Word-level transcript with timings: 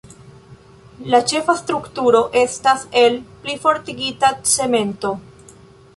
La 1.13 1.17
ĉefa 1.31 1.55
strukturo 1.59 2.23
estas 2.43 2.85
el 3.05 3.19
plifortigita 3.45 4.33
cemento. 4.57 5.17